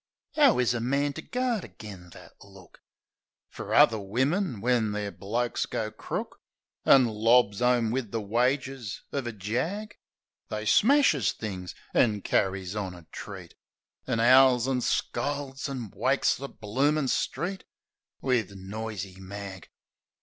'Ow 0.35 0.57
is 0.57 0.73
a 0.73 0.79
man 0.79 1.13
to 1.13 1.21
guard 1.21 1.63
agen 1.63 2.09
that 2.09 2.33
look? 2.43 2.81
Fer 3.51 3.71
other 3.71 3.99
wimmin, 3.99 4.59
when 4.59 4.93
the'r 4.93 5.11
blokes 5.11 5.67
go 5.67 5.91
crook, 5.91 6.39
An' 6.85 7.05
lobs 7.05 7.61
'ome 7.61 7.91
wiv 7.91 8.09
the 8.09 8.19
wages 8.19 9.03
uv 9.13 9.27
a 9.27 9.31
jag. 9.31 9.93
SC 9.93 9.93
THE 9.93 9.95
SENTIMENTAL 9.95 9.99
BLOKE 9.99 10.59
They 10.59 10.65
smashes 10.65 11.31
things 11.33 11.75
an' 11.93 12.21
carries 12.21 12.75
on 12.75 12.95
a 12.95 13.03
treat. 13.11 13.53
An' 14.07 14.19
'owls 14.19 14.67
an' 14.67 14.81
scolds 14.81 15.69
an' 15.69 15.91
wakes 15.91 16.35
the 16.35 16.49
bloomin' 16.49 17.07
street 17.07 17.63
Wiv 18.21 18.55
noisy 18.55 19.19
mag. 19.19 19.69